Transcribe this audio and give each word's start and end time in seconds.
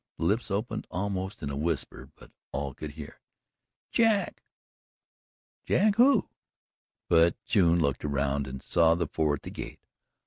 The 0.17 0.23
lips 0.23 0.49
opened 0.49 0.87
almost 0.89 1.43
in 1.43 1.51
a 1.51 1.55
whisper, 1.55 2.09
but 2.15 2.31
all 2.51 2.73
could 2.73 2.93
hear: 2.93 3.19
"Jack!" 3.91 4.41
"Jack 5.67 5.97
who?" 5.97 6.27
But 7.07 7.35
June 7.45 7.79
looked 7.79 8.03
around 8.03 8.47
and 8.47 8.63
saw 8.63 8.95
the 8.95 9.05
four 9.05 9.33
at 9.35 9.43
the 9.43 9.51
gate. 9.51 9.79